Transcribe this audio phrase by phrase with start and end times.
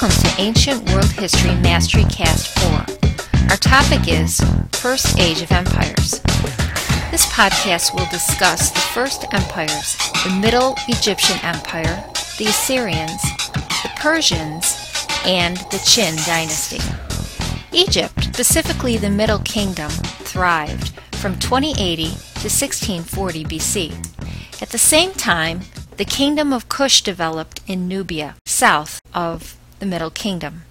[0.00, 2.70] Welcome to Ancient World History Mastery Cast 4.
[3.50, 4.40] Our topic is
[4.72, 6.22] First Age of Empires.
[7.10, 12.02] This podcast will discuss the first empires the Middle Egyptian Empire,
[12.38, 13.20] the Assyrians,
[13.52, 14.74] the Persians,
[15.26, 16.80] and the Qin dynasty.
[17.76, 24.62] Egypt, specifically the Middle Kingdom, thrived from 2080 to 1640 BC.
[24.62, 25.60] At the same time,
[25.98, 30.62] the Kingdom of Kush developed in Nubia, south of the Middle Kingdom.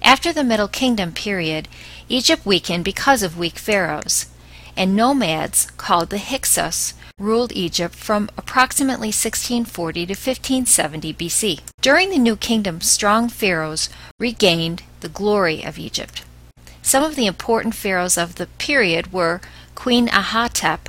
[0.00, 1.68] After the Middle Kingdom period,
[2.08, 4.26] Egypt weakened because of weak pharaohs,
[4.76, 11.60] and nomads called the Hyksos ruled Egypt from approximately 1640 to 1570 BC.
[11.80, 13.88] During the New Kingdom, strong pharaohs
[14.18, 16.24] regained the glory of Egypt.
[16.82, 19.40] Some of the important pharaohs of the period were
[19.74, 20.86] Queen Ahotep,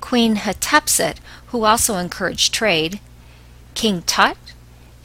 [0.00, 3.00] Queen Hatshepsut, who also encouraged trade,
[3.74, 4.36] King Tut,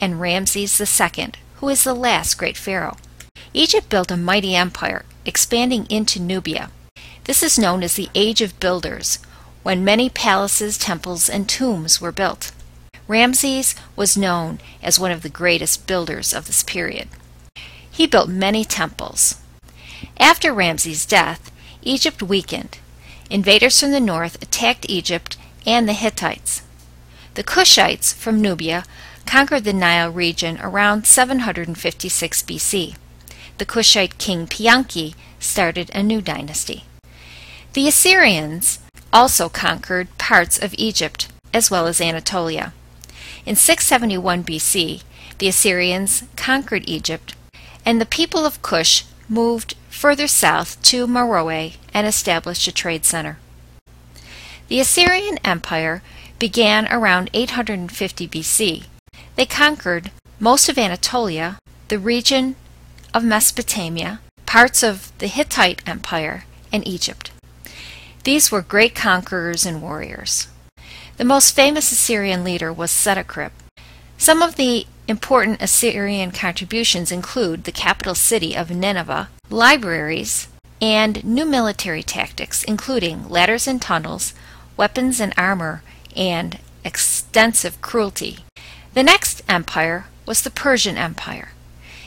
[0.00, 2.96] and Ramses II, who is the last great pharaoh.
[3.52, 6.70] Egypt built a mighty empire, expanding into Nubia.
[7.24, 9.18] This is known as the Age of Builders,
[9.62, 12.52] when many palaces, temples, and tombs were built.
[13.06, 17.08] Ramses was known as one of the greatest builders of this period.
[17.90, 19.34] He built many temples.
[20.18, 21.50] After Ramses' death,
[21.82, 22.78] Egypt weakened.
[23.28, 26.62] Invaders from the north attacked Egypt and the Hittites.
[27.34, 28.84] The Kushites from Nubia
[29.26, 32.96] conquered the Nile region around 756 BC.
[33.58, 36.84] The Kushite king Pianki started a new dynasty.
[37.72, 38.80] The Assyrians
[39.12, 42.72] also conquered parts of Egypt as well as Anatolia.
[43.46, 45.02] In 671 BC,
[45.38, 47.34] the Assyrians conquered Egypt,
[47.84, 53.38] and the people of Kush moved further south to Meroe and established a trade center.
[54.68, 56.02] The Assyrian Empire
[56.38, 58.84] began around 850 BC.
[59.40, 61.56] They conquered most of Anatolia,
[61.88, 62.56] the region
[63.14, 67.30] of Mesopotamia, parts of the Hittite Empire, and Egypt.
[68.24, 70.48] These were great conquerors and warriors.
[71.16, 73.52] The most famous Assyrian leader was Sennacherib.
[74.18, 80.48] Some of the important Assyrian contributions include the capital city of Nineveh, libraries,
[80.82, 84.34] and new military tactics, including ladders and tunnels,
[84.76, 85.82] weapons and armor,
[86.14, 88.40] and extensive cruelty.
[88.92, 91.50] The next empire was the Persian Empire.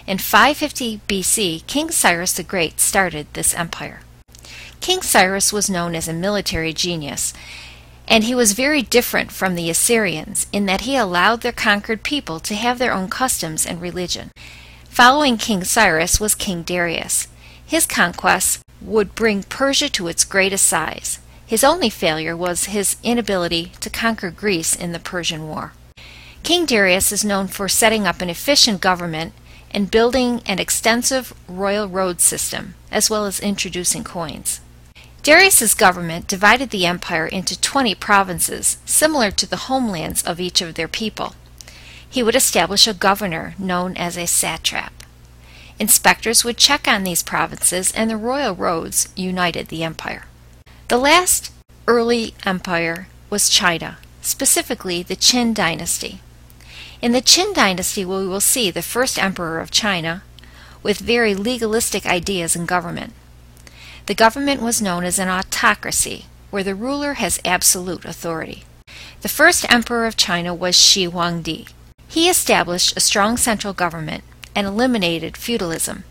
[0.08, 4.00] In 550 BC, King Cyrus the Great started this empire.
[4.80, 7.34] King Cyrus was known as a military genius,
[8.08, 12.40] and he was very different from the Assyrians in that he allowed their conquered people
[12.40, 14.32] to have their own customs and religion.
[14.90, 17.28] Following King Cyrus was King Darius.
[17.66, 21.20] His conquests would bring Persia to its greatest size.
[21.46, 25.74] His only failure was his inability to conquer Greece in the Persian War.
[26.44, 29.32] King Darius is known for setting up an efficient government
[29.72, 34.60] and building an extensive royal road system, as well as introducing coins.
[35.24, 40.76] Darius's government divided the empire into 20 provinces, similar to the homelands of each of
[40.76, 41.34] their people.
[42.08, 44.92] He would establish a governor known as a satrap.
[45.80, 50.26] Inspectors would check on these provinces, and the royal roads united the empire.
[50.90, 51.54] The last
[51.88, 56.20] early empire was China, specifically the Qin dynasty.
[57.04, 60.24] In the Qin dynasty, we will see the first emperor of China
[60.82, 63.12] with very legalistic ideas in government.
[64.06, 68.64] The government was known as an autocracy, where the ruler has absolute authority.
[69.20, 71.68] The first emperor of China was Shi Huangdi.
[72.08, 74.24] He established a strong central government
[74.56, 76.06] and eliminated feudalism.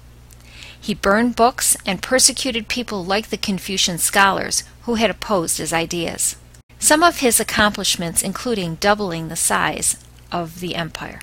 [0.78, 6.36] He burned books and persecuted people like the Confucian scholars who had opposed his ideas.
[6.78, 9.96] Some of his accomplishments including doubling the size
[10.32, 11.20] of the empire.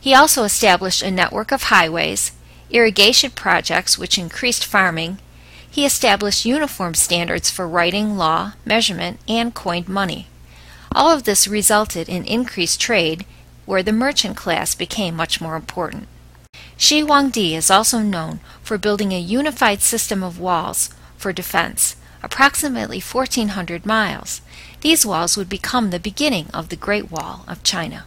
[0.00, 2.32] He also established a network of highways,
[2.70, 5.18] irrigation projects which increased farming,
[5.70, 10.26] he established uniform standards for writing, law, measurement, and coined money.
[10.92, 13.26] All of this resulted in increased trade,
[13.66, 16.08] where the merchant class became much more important.
[16.76, 23.00] Shi Huangdi is also known for building a unified system of walls for defense, approximately
[23.00, 24.40] 1,400 miles.
[24.80, 28.04] These walls would become the beginning of the Great Wall of China.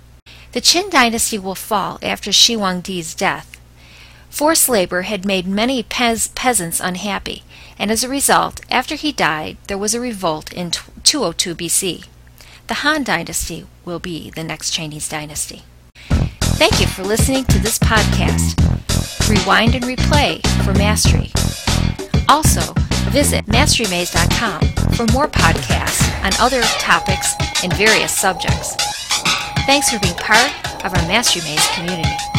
[0.52, 3.60] The Qin dynasty will fall after Shi Huangdi's death.
[4.30, 7.44] Forced labor had made many pez- peasants unhappy,
[7.80, 12.06] and as a result, after he died, there was a revolt in 202 BC.
[12.68, 15.64] The Han Dynasty will be the next Chinese dynasty.
[16.62, 18.60] Thank you for listening to this podcast.
[19.30, 21.32] Rewind and replay for mastery.
[22.30, 22.74] Also,
[23.10, 24.62] visit masterymaze.com
[24.96, 27.34] for more podcasts on other topics
[27.64, 28.91] and various subjects.
[29.72, 30.52] Thanks for being part
[30.84, 32.31] of our Mastery Maze community.